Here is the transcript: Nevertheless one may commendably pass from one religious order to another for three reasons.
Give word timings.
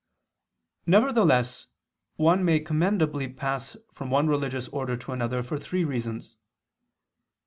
Nevertheless 0.87 1.67
one 2.15 2.43
may 2.43 2.59
commendably 2.59 3.27
pass 3.27 3.77
from 3.93 4.09
one 4.09 4.27
religious 4.27 4.67
order 4.69 4.97
to 4.97 5.11
another 5.11 5.43
for 5.43 5.59
three 5.59 5.83
reasons. 5.83 6.37